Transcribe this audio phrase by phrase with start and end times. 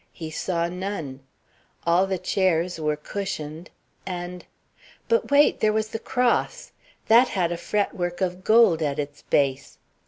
[0.11, 1.19] He saw none.
[1.85, 3.69] All the chairs were cushioned
[4.03, 4.43] and
[5.07, 5.59] But wait!
[5.59, 6.71] there was the cross!
[7.07, 9.77] That had a fretwork of gold at its base.